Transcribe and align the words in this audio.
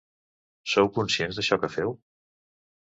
Sou 0.73 0.89
conscients 0.97 1.41
d’això 1.41 1.61
que 1.65 1.73
feu? 1.77 1.97